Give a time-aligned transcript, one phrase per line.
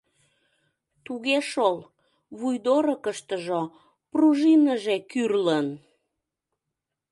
[1.05, 1.77] —Туге шол,
[2.39, 3.61] вуйдорыкыштыжо
[4.11, 5.67] пружиныже кӱрлын.